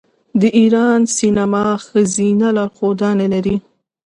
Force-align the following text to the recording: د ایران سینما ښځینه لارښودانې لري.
د 0.41 0.43
ایران 0.59 0.99
سینما 1.17 1.65
ښځینه 1.87 2.47
لارښودانې 2.57 3.27
لري. 3.33 3.55